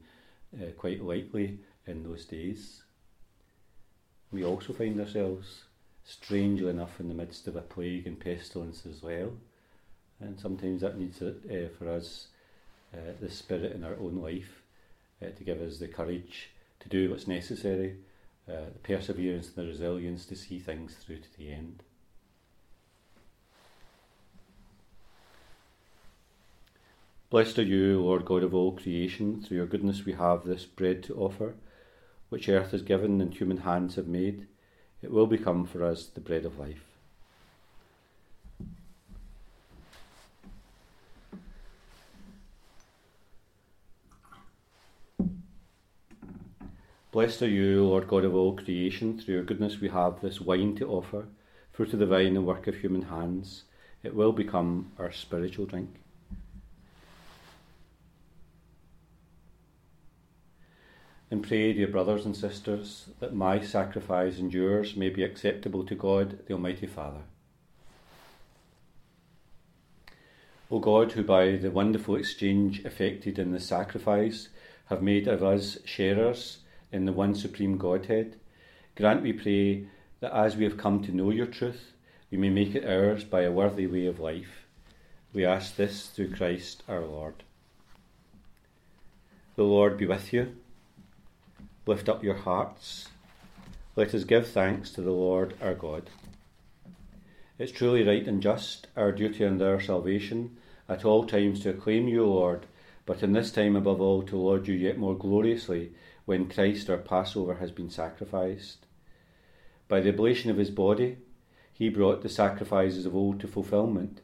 uh, 0.60 0.70
quite 0.76 1.02
likely 1.02 1.60
in 1.86 2.02
those 2.02 2.26
days. 2.26 2.82
We 4.30 4.44
also 4.44 4.72
find 4.72 5.00
ourselves, 5.00 5.64
strangely 6.06 6.70
enough, 6.70 7.00
in 7.00 7.08
the 7.08 7.14
midst 7.14 7.48
of 7.48 7.56
a 7.56 7.60
plague 7.60 8.06
and 8.06 8.18
pestilence 8.18 8.86
as 8.86 9.02
well, 9.02 9.32
and 10.20 10.38
sometimes 10.38 10.80
that 10.80 10.98
needs 10.98 11.20
uh, 11.20 11.32
for 11.78 11.90
us 11.90 12.28
uh, 12.94 13.12
the 13.20 13.30
spirit 13.30 13.72
in 13.72 13.84
our 13.84 13.96
own 14.00 14.22
life 14.22 14.62
uh, 15.20 15.30
to 15.36 15.44
give 15.44 15.60
us 15.60 15.78
the 15.78 15.88
courage 15.88 16.50
to 16.80 16.88
do 16.88 17.10
what's 17.10 17.26
necessary, 17.26 17.96
uh, 18.48 18.70
the 18.72 18.78
perseverance 18.82 19.48
and 19.48 19.56
the 19.56 19.66
resilience 19.66 20.24
to 20.26 20.36
see 20.36 20.58
things 20.58 20.94
through 20.94 21.18
to 21.18 21.36
the 21.36 21.52
end. 21.52 21.82
Blessed 27.28 27.58
are 27.58 27.62
you, 27.62 28.00
Lord 28.00 28.24
God 28.24 28.44
of 28.44 28.54
all 28.54 28.70
creation. 28.70 29.42
Through 29.42 29.56
your 29.56 29.66
goodness 29.66 30.04
we 30.04 30.12
have 30.12 30.44
this 30.44 30.64
bread 30.64 31.02
to 31.04 31.16
offer, 31.16 31.56
which 32.28 32.48
earth 32.48 32.70
has 32.70 32.82
given 32.82 33.20
and 33.20 33.34
human 33.34 33.58
hands 33.58 33.96
have 33.96 34.06
made. 34.06 34.46
It 35.02 35.12
will 35.12 35.26
become 35.26 35.66
for 35.66 35.84
us 35.84 36.06
the 36.06 36.20
bread 36.20 36.44
of 36.44 36.58
life. 36.58 36.82
Blessed 47.12 47.42
are 47.42 47.48
you, 47.48 47.82
Lord 47.84 48.08
God 48.08 48.26
of 48.26 48.34
all 48.34 48.54
creation. 48.56 49.18
Through 49.18 49.36
your 49.36 49.44
goodness 49.44 49.80
we 49.80 49.88
have 49.88 50.20
this 50.20 50.38
wine 50.38 50.76
to 50.76 50.86
offer, 50.86 51.26
fruit 51.72 51.94
of 51.94 51.98
the 51.98 52.04
vine 52.04 52.36
and 52.36 52.46
work 52.46 52.66
of 52.66 52.74
human 52.74 53.02
hands. 53.02 53.64
It 54.02 54.14
will 54.14 54.32
become 54.32 54.92
our 54.98 55.10
spiritual 55.10 55.64
drink. 55.64 55.94
And 61.30 61.42
pray, 61.42 61.72
dear 61.72 61.88
brothers 61.88 62.24
and 62.24 62.36
sisters, 62.36 63.06
that 63.18 63.34
my 63.34 63.60
sacrifice 63.60 64.38
and 64.38 64.52
yours 64.54 64.94
may 64.94 65.08
be 65.08 65.24
acceptable 65.24 65.84
to 65.84 65.94
God, 65.94 66.38
the 66.46 66.54
Almighty 66.54 66.86
Father. 66.86 67.22
O 70.70 70.78
God, 70.78 71.12
who 71.12 71.24
by 71.24 71.56
the 71.56 71.70
wonderful 71.70 72.14
exchange 72.14 72.84
effected 72.84 73.38
in 73.38 73.50
the 73.50 73.60
sacrifice 73.60 74.48
have 74.86 75.02
made 75.02 75.26
of 75.26 75.42
us 75.42 75.78
sharers 75.84 76.58
in 76.92 77.06
the 77.06 77.12
one 77.12 77.34
supreme 77.34 77.76
Godhead, 77.76 78.36
grant, 78.94 79.22
we 79.22 79.32
pray, 79.32 79.88
that 80.20 80.32
as 80.32 80.56
we 80.56 80.64
have 80.64 80.76
come 80.76 81.02
to 81.02 81.12
know 81.12 81.30
your 81.30 81.46
truth, 81.46 81.92
we 82.30 82.38
may 82.38 82.50
make 82.50 82.74
it 82.74 82.84
ours 82.84 83.24
by 83.24 83.42
a 83.42 83.52
worthy 83.52 83.88
way 83.88 84.06
of 84.06 84.20
life. 84.20 84.66
We 85.32 85.44
ask 85.44 85.74
this 85.74 86.06
through 86.06 86.34
Christ 86.34 86.84
our 86.88 87.04
Lord. 87.04 87.42
The 89.56 89.64
Lord 89.64 89.98
be 89.98 90.06
with 90.06 90.32
you 90.32 90.54
lift 91.86 92.08
up 92.08 92.24
your 92.24 92.34
hearts. 92.34 93.06
Let 93.94 94.12
us 94.12 94.24
give 94.24 94.48
thanks 94.48 94.90
to 94.90 95.02
the 95.02 95.12
Lord 95.12 95.54
our 95.62 95.74
God. 95.74 96.10
It's 97.60 97.70
truly 97.70 98.02
right 98.02 98.26
and 98.26 98.42
just, 98.42 98.88
our 98.96 99.12
duty 99.12 99.44
and 99.44 99.62
our 99.62 99.80
salvation, 99.80 100.56
at 100.88 101.04
all 101.04 101.24
times 101.24 101.60
to 101.60 101.70
acclaim 101.70 102.08
you, 102.08 102.26
Lord, 102.26 102.66
but 103.06 103.22
in 103.22 103.32
this 103.32 103.52
time 103.52 103.76
above 103.76 104.00
all 104.00 104.24
to 104.24 104.36
laud 104.36 104.66
you 104.66 104.74
yet 104.74 104.98
more 104.98 105.16
gloriously 105.16 105.92
when 106.24 106.48
Christ 106.48 106.90
our 106.90 106.98
Passover 106.98 107.54
has 107.54 107.70
been 107.70 107.88
sacrificed. 107.88 108.84
By 109.86 110.00
the 110.00 110.10
oblation 110.10 110.50
of 110.50 110.56
his 110.56 110.72
body, 110.72 111.18
he 111.72 111.88
brought 111.88 112.22
the 112.22 112.28
sacrifices 112.28 113.06
of 113.06 113.14
old 113.14 113.38
to 113.40 113.46
fulfilment. 113.46 114.22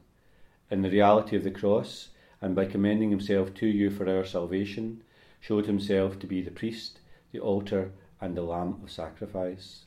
In 0.69 0.83
the 0.83 0.91
reality 0.91 1.37
of 1.37 1.45
the 1.45 1.51
cross, 1.53 2.09
and 2.41 2.57
by 2.57 2.67
commending 2.67 3.11
himself 3.11 3.55
to 3.55 3.67
you 3.69 3.89
for 3.89 4.09
our 4.09 4.25
salvation, 4.25 5.05
showed 5.41 5.67
himself 5.67 6.19
to 6.19 6.27
be 6.27 6.43
the 6.43 6.51
priest 6.51 6.99
the 7.33 7.41
altar, 7.41 7.91
and 8.21 8.37
the 8.37 8.43
lamb 8.43 8.81
of 8.83 8.91
sacrifice. 8.91 9.85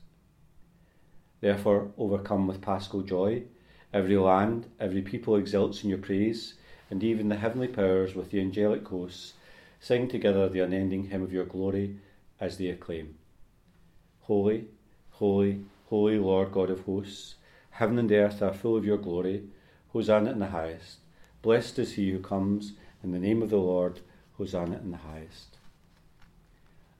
Therefore, 1.41 1.91
overcome 1.97 2.47
with 2.47 2.61
paschal 2.61 3.01
joy, 3.01 3.43
every 3.93 4.17
land, 4.17 4.67
every 4.79 5.01
people 5.01 5.35
exults 5.35 5.83
in 5.83 5.89
your 5.89 5.99
praise, 5.99 6.55
and 6.89 7.03
even 7.03 7.29
the 7.29 7.37
heavenly 7.37 7.67
powers 7.67 8.15
with 8.15 8.31
the 8.31 8.41
angelic 8.41 8.87
hosts 8.87 9.33
sing 9.79 10.07
together 10.07 10.49
the 10.49 10.59
unending 10.59 11.05
hymn 11.05 11.21
of 11.21 11.31
your 11.31 11.45
glory 11.45 11.97
as 12.39 12.57
they 12.57 12.67
acclaim 12.67 13.15
Holy, 14.21 14.65
holy, 15.11 15.63
holy 15.85 16.17
Lord 16.17 16.51
God 16.51 16.71
of 16.71 16.85
hosts, 16.85 17.35
heaven 17.69 17.99
and 17.99 18.11
earth 18.11 18.41
are 18.41 18.53
full 18.53 18.75
of 18.75 18.85
your 18.85 18.97
glory. 18.97 19.43
Hosanna 19.93 20.31
in 20.31 20.39
the 20.39 20.47
highest. 20.47 20.97
Blessed 21.41 21.79
is 21.79 21.93
he 21.93 22.09
who 22.11 22.19
comes 22.19 22.73
in 23.03 23.11
the 23.11 23.19
name 23.19 23.41
of 23.41 23.49
the 23.49 23.57
Lord. 23.57 23.99
Hosanna 24.37 24.77
in 24.77 24.91
the 24.91 24.97
highest. 24.97 25.57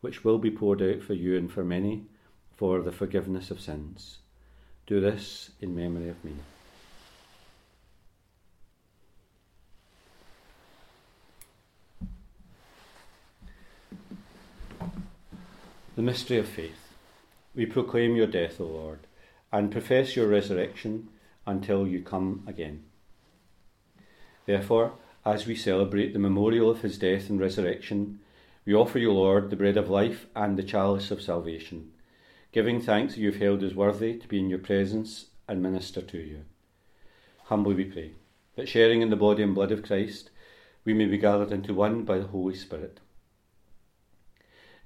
which 0.00 0.24
will 0.24 0.38
be 0.38 0.50
poured 0.50 0.82
out 0.82 1.02
for 1.02 1.14
you 1.14 1.36
and 1.36 1.50
for 1.50 1.64
many 1.64 2.04
for 2.56 2.80
the 2.82 2.92
forgiveness 2.92 3.50
of 3.50 3.60
sins. 3.60 4.18
Do 4.86 5.00
this 5.00 5.50
in 5.60 5.76
memory 5.76 6.08
of 6.08 6.24
me. 6.24 6.32
The 15.94 16.02
mystery 16.02 16.38
of 16.38 16.48
faith. 16.48 16.94
We 17.54 17.66
proclaim 17.66 18.14
your 18.14 18.28
death, 18.28 18.60
O 18.60 18.64
Lord, 18.64 19.00
and 19.50 19.72
profess 19.72 20.14
your 20.14 20.28
resurrection 20.28 21.08
until 21.44 21.88
you 21.88 22.02
come 22.02 22.44
again. 22.46 22.84
Therefore, 24.46 24.92
as 25.26 25.46
we 25.46 25.56
celebrate 25.56 26.12
the 26.12 26.18
memorial 26.18 26.70
of 26.70 26.82
his 26.82 26.98
death 26.98 27.28
and 27.28 27.40
resurrection, 27.40 28.20
we 28.68 28.74
offer 28.74 28.98
you, 28.98 29.10
Lord, 29.10 29.48
the 29.48 29.56
bread 29.56 29.78
of 29.78 29.88
life 29.88 30.26
and 30.36 30.58
the 30.58 30.62
chalice 30.62 31.10
of 31.10 31.22
salvation, 31.22 31.90
giving 32.52 32.82
thanks 32.82 33.14
that 33.14 33.20
you 33.20 33.32
have 33.32 33.40
held 33.40 33.64
us 33.64 33.72
worthy 33.72 34.18
to 34.18 34.28
be 34.28 34.38
in 34.38 34.50
your 34.50 34.58
presence 34.58 35.28
and 35.48 35.62
minister 35.62 36.02
to 36.02 36.18
you. 36.18 36.44
Humbly 37.44 37.74
we 37.74 37.84
pray 37.86 38.12
that 38.56 38.68
sharing 38.68 39.00
in 39.00 39.08
the 39.08 39.16
body 39.16 39.42
and 39.42 39.54
blood 39.54 39.72
of 39.72 39.82
Christ, 39.82 40.28
we 40.84 40.92
may 40.92 41.06
be 41.06 41.16
gathered 41.16 41.50
into 41.50 41.72
one 41.72 42.04
by 42.04 42.18
the 42.18 42.26
Holy 42.26 42.54
Spirit. 42.54 43.00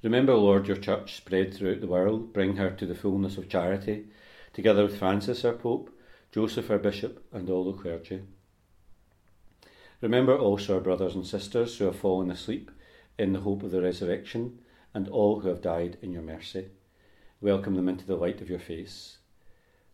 Remember, 0.04 0.34
Lord, 0.36 0.68
your 0.68 0.76
church 0.76 1.16
spread 1.16 1.52
throughout 1.52 1.80
the 1.80 1.88
world, 1.88 2.32
bring 2.32 2.58
her 2.58 2.70
to 2.70 2.86
the 2.86 2.94
fullness 2.94 3.36
of 3.36 3.48
charity, 3.48 4.04
together 4.52 4.84
with 4.84 4.96
Francis 4.96 5.44
our 5.44 5.54
Pope, 5.54 5.90
Joseph 6.30 6.70
our 6.70 6.78
Bishop, 6.78 7.26
and 7.32 7.50
all 7.50 7.64
the 7.64 7.76
clergy. 7.76 8.22
Remember 10.00 10.38
also 10.38 10.76
our 10.76 10.80
brothers 10.80 11.16
and 11.16 11.26
sisters 11.26 11.76
who 11.76 11.86
have 11.86 11.96
fallen 11.96 12.30
asleep 12.30 12.70
in 13.18 13.32
the 13.32 13.40
hope 13.40 13.62
of 13.62 13.70
the 13.70 13.82
resurrection, 13.82 14.58
and 14.94 15.08
all 15.08 15.40
who 15.40 15.48
have 15.48 15.62
died 15.62 15.96
in 16.02 16.12
your 16.12 16.22
mercy. 16.22 16.66
Welcome 17.40 17.74
them 17.74 17.88
into 17.88 18.06
the 18.06 18.16
light 18.16 18.40
of 18.40 18.50
your 18.50 18.58
face. 18.58 19.18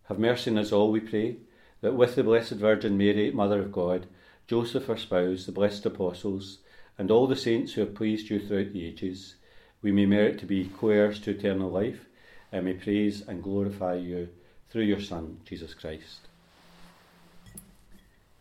Have 0.05 0.19
mercy 0.19 0.51
on 0.51 0.59
us 0.59 0.73
all, 0.73 0.91
we 0.91 1.01
pray, 1.01 1.37
that 1.81 1.95
with 1.95 2.15
the 2.15 2.25
Blessed 2.25 2.53
Virgin 2.53 2.99
Mary, 2.99 3.31
Mother 3.31 3.61
of 3.61 3.73
God, 3.73 4.07
Joseph 4.47 4.89
our 4.89 4.97
spouse, 4.97 5.47
the 5.47 5.53
blessed 5.53 5.85
apostles, 5.87 6.59
and 6.97 7.11
all 7.11 7.27
the 7.27 7.37
saints 7.37 7.75
who 7.75 7.83
have 7.83 7.95
pleased 7.95 8.31
you 8.31 8.41
throughout 8.41 8.73
the 8.73 8.87
ages, 8.87 9.37
we 9.83 9.93
may 9.93 10.07
merit 10.07 10.39
to 10.39 10.47
be 10.47 10.71
co 10.79 10.89
heirs 10.89 11.21
to 11.21 11.31
eternal 11.31 11.71
life, 11.71 12.07
and 12.51 12.65
may 12.65 12.73
praise 12.73 13.21
and 13.29 13.43
glorify 13.43 13.95
you 13.95 14.29
through 14.71 14.85
your 14.85 15.01
Son, 15.01 15.39
Jesus 15.45 15.75
Christ. 15.75 16.21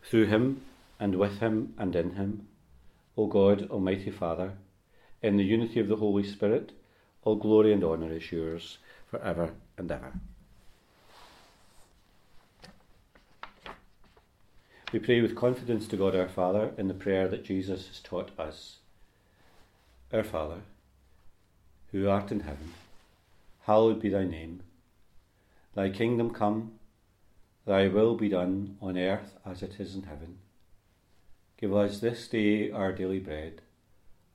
Through 0.02 0.26
him, 0.26 0.62
and 0.98 1.16
with 1.16 1.38
him, 1.38 1.74
and 1.78 1.94
in 1.94 2.14
him, 2.14 2.48
O 3.16 3.26
God, 3.26 3.70
Almighty 3.70 4.10
Father, 4.10 4.54
in 5.22 5.36
the 5.36 5.44
unity 5.44 5.80
of 5.80 5.88
the 5.88 5.96
Holy 5.96 6.22
Spirit, 6.22 6.72
all 7.22 7.36
glory 7.36 7.72
and 7.72 7.82
honour 7.82 8.12
is 8.12 8.30
yours 8.30 8.78
for 9.10 9.20
ever 9.22 9.50
and 9.76 9.90
ever. 9.90 10.12
We 14.92 14.98
pray 14.98 15.20
with 15.20 15.36
confidence 15.36 15.86
to 15.88 15.96
God 15.96 16.16
our 16.16 16.28
Father 16.28 16.72
in 16.78 16.88
the 16.88 16.94
prayer 16.94 17.28
that 17.28 17.44
Jesus 17.44 17.88
has 17.88 18.00
taught 18.00 18.30
us. 18.38 18.76
Our 20.12 20.24
Father, 20.24 20.60
who 21.92 22.08
art 22.08 22.32
in 22.32 22.40
heaven, 22.40 22.72
hallowed 23.66 24.00
be 24.00 24.08
thy 24.08 24.24
name. 24.24 24.62
Thy 25.74 25.90
kingdom 25.90 26.30
come, 26.30 26.72
thy 27.66 27.88
will 27.88 28.16
be 28.16 28.30
done 28.30 28.78
on 28.80 28.96
earth 28.96 29.36
as 29.44 29.62
it 29.62 29.78
is 29.78 29.94
in 29.94 30.04
heaven. 30.04 30.38
Give 31.60 31.74
us 31.74 32.00
this 32.00 32.26
day 32.28 32.70
our 32.70 32.92
daily 32.92 33.18
bread 33.18 33.60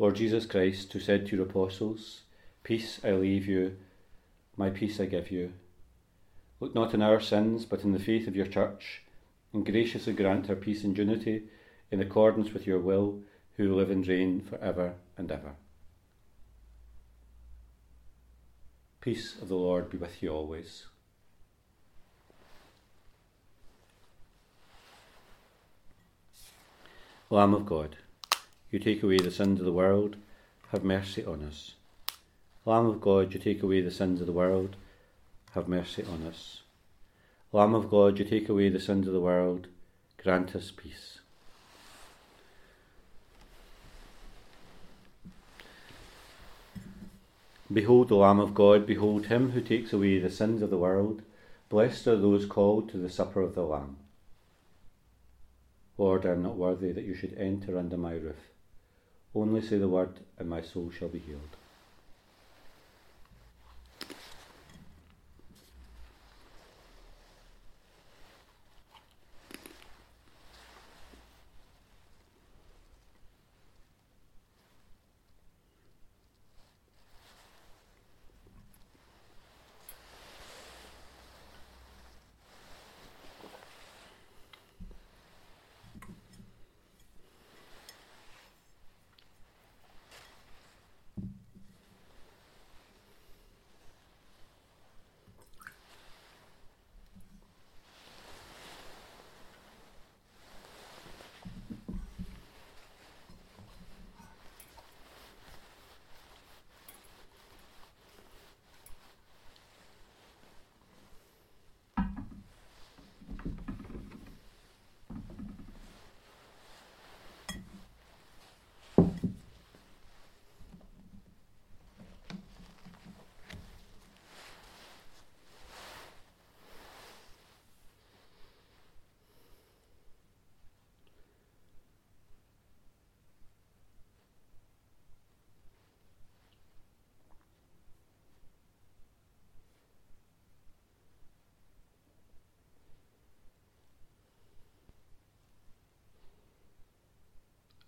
Lord 0.00 0.16
Jesus 0.16 0.46
Christ, 0.46 0.90
who 0.94 0.98
said 0.98 1.26
to 1.26 1.36
your 1.36 1.44
apostles, 1.44 2.22
Peace 2.64 3.00
I 3.04 3.12
leave 3.12 3.46
you, 3.46 3.76
my 4.56 4.70
peace 4.70 4.98
I 4.98 5.04
give 5.04 5.30
you. 5.30 5.52
Look 6.58 6.74
not 6.74 6.94
on 6.94 7.02
our 7.02 7.20
sins, 7.20 7.66
but 7.66 7.84
in 7.84 7.92
the 7.92 7.98
faith 7.98 8.26
of 8.26 8.34
your 8.34 8.46
church, 8.46 9.02
and 9.52 9.62
graciously 9.62 10.14
grant 10.14 10.46
her 10.46 10.56
peace 10.56 10.84
and 10.84 10.96
unity 10.96 11.42
in 11.90 12.00
accordance 12.00 12.54
with 12.54 12.66
your 12.66 12.78
will, 12.78 13.20
who 13.58 13.76
live 13.76 13.90
and 13.90 14.08
reign 14.08 14.40
for 14.40 14.56
ever 14.56 14.94
and 15.18 15.30
ever. 15.30 15.56
Peace 19.02 19.36
of 19.42 19.48
the 19.48 19.54
Lord 19.54 19.90
be 19.90 19.98
with 19.98 20.22
you 20.22 20.30
always. 20.30 20.86
Lamb 27.28 27.52
of 27.52 27.66
God 27.66 27.96
you 28.70 28.78
take 28.78 29.02
away 29.02 29.18
the 29.18 29.30
sins 29.32 29.58
of 29.58 29.66
the 29.66 29.72
world, 29.72 30.16
have 30.70 30.84
mercy 30.84 31.24
on 31.24 31.42
us. 31.42 31.74
Lamb 32.64 32.86
of 32.86 33.00
God, 33.00 33.34
you 33.34 33.40
take 33.40 33.62
away 33.62 33.80
the 33.80 33.90
sins 33.90 34.20
of 34.20 34.28
the 34.28 34.32
world, 34.32 34.76
have 35.54 35.66
mercy 35.66 36.04
on 36.04 36.24
us. 36.24 36.60
Lamb 37.52 37.74
of 37.74 37.90
God, 37.90 38.18
you 38.18 38.24
take 38.24 38.48
away 38.48 38.68
the 38.68 38.78
sins 38.78 39.08
of 39.08 39.12
the 39.12 39.20
world, 39.20 39.66
grant 40.22 40.54
us 40.54 40.70
peace. 40.70 41.18
Behold 47.72 48.08
the 48.08 48.16
Lamb 48.16 48.38
of 48.38 48.54
God, 48.54 48.86
behold 48.86 49.26
him 49.26 49.50
who 49.50 49.60
takes 49.60 49.92
away 49.92 50.18
the 50.18 50.30
sins 50.30 50.62
of 50.62 50.70
the 50.70 50.78
world. 50.78 51.22
Blessed 51.68 52.06
are 52.06 52.16
those 52.16 52.46
called 52.46 52.88
to 52.90 52.98
the 52.98 53.10
supper 53.10 53.40
of 53.40 53.54
the 53.54 53.62
Lamb. 53.62 53.96
Lord, 55.98 56.24
I 56.24 56.30
am 56.30 56.42
not 56.42 56.56
worthy 56.56 56.92
that 56.92 57.04
you 57.04 57.14
should 57.14 57.34
enter 57.34 57.78
under 57.78 57.96
my 57.96 58.12
roof 58.12 58.50
only 59.34 59.60
say 59.60 59.78
the 59.78 59.88
word, 59.88 60.20
and 60.38 60.48
my 60.48 60.62
soul 60.62 60.90
shall 60.90 61.08
be 61.08 61.18
healed. 61.18 61.56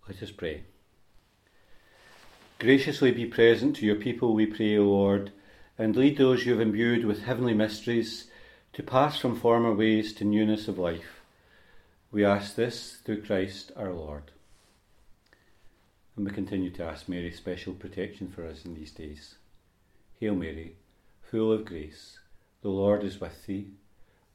Let 0.07 0.21
us 0.21 0.31
pray. 0.31 0.63
Graciously 2.59 3.11
be 3.11 3.25
present 3.25 3.77
to 3.77 3.85
your 3.85 3.95
people, 3.95 4.33
we 4.33 4.45
pray, 4.45 4.77
O 4.77 4.83
Lord, 4.83 5.31
and 5.77 5.95
lead 5.95 6.17
those 6.17 6.45
you 6.45 6.51
have 6.51 6.61
imbued 6.61 7.05
with 7.05 7.23
heavenly 7.23 7.53
mysteries 7.53 8.27
to 8.73 8.83
pass 8.83 9.17
from 9.17 9.39
former 9.39 9.73
ways 9.73 10.13
to 10.13 10.25
newness 10.25 10.67
of 10.67 10.77
life. 10.77 11.21
We 12.11 12.25
ask 12.25 12.55
this 12.55 12.97
through 13.05 13.23
Christ 13.23 13.71
our 13.77 13.93
Lord. 13.93 14.31
And 16.17 16.25
we 16.25 16.31
continue 16.31 16.69
to 16.71 16.83
ask 16.83 17.07
Mary 17.07 17.31
special 17.31 17.73
protection 17.73 18.29
for 18.29 18.45
us 18.45 18.65
in 18.65 18.75
these 18.75 18.91
days. 18.91 19.35
Hail 20.19 20.35
Mary, 20.35 20.75
full 21.21 21.51
of 21.51 21.65
grace, 21.65 22.19
the 22.61 22.69
Lord 22.69 23.03
is 23.03 23.21
with 23.21 23.45
thee. 23.45 23.71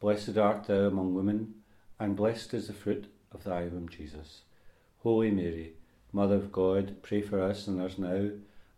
Blessed 0.01 0.39
art 0.39 0.67
thou 0.67 0.87
among 0.87 1.15
women, 1.15 1.55
and 2.01 2.17
blessed 2.17 2.55
is 2.55 2.69
the 2.69 2.73
fruit 2.73 3.13
of 3.33 3.45
thy 3.45 3.63
womb, 3.63 3.89
Jesus. 3.89 4.41
Holy 5.03 5.31
Mary, 5.31 5.75
Mother 6.13 6.35
of 6.35 6.51
God, 6.51 6.97
pray 7.03 7.23
for 7.23 7.41
us 7.41 7.65
sinners 7.65 7.99
now 7.99 8.31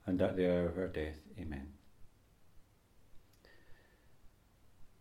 and 0.04 0.20
at 0.20 0.36
the 0.36 0.52
hour 0.52 0.66
of 0.66 0.76
our 0.76 0.88
death. 0.88 1.16
Amen. 1.40 1.68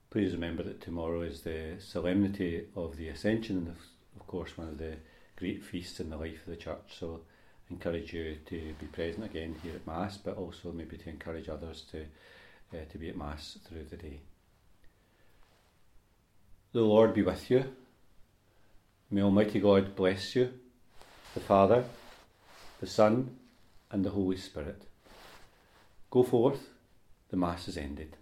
Please 0.10 0.32
remember 0.32 0.64
that 0.64 0.82
tomorrow 0.82 1.22
is 1.22 1.42
the 1.42 1.76
solemnity 1.80 2.68
of 2.76 2.96
the 2.96 3.10
Ascension, 3.10 3.76
of, 4.16 4.28
course, 4.28 4.58
one 4.58 4.70
of 4.70 4.78
the 4.78 4.96
great 5.36 5.64
feasts 5.64 6.00
in 6.00 6.10
the 6.10 6.18
life 6.18 6.40
of 6.42 6.52
the 6.52 6.56
Church. 6.56 6.98
So, 6.98 7.22
I 7.70 7.74
encourage 7.74 8.14
you 8.14 8.38
to 8.46 8.74
be 8.80 8.86
present 8.88 9.26
again 9.26 9.56
here 9.62 9.76
at 9.76 9.86
Mass, 9.86 10.18
but 10.18 10.38
also 10.38 10.72
maybe 10.72 10.98
to 10.98 11.10
encourage 11.10 11.50
others 11.50 11.84
to 11.92 12.06
uh, 12.72 12.86
to 12.92 12.98
be 12.98 13.10
at 13.10 13.18
Mass 13.18 13.58
through 13.68 13.86
the 13.86 13.98
day. 13.98 14.20
The 16.72 16.82
Lord 16.82 17.14
be 17.14 17.24
with 17.24 17.50
you. 17.50 17.66
May 19.10 19.24
Almighty 19.24 19.60
God 19.60 19.96
bless 19.96 20.36
you 20.36 20.54
the 21.34 21.40
Father, 21.40 21.84
the 22.80 22.88
Son, 22.88 23.36
and 23.92 24.04
the 24.04 24.10
Holy 24.10 24.38
Spirit. 24.38 24.84
Go 26.10 26.24
forth, 26.24 26.70
the 27.30 27.38
Mass 27.38 27.68
is 27.68 27.78
ended. 27.78 28.18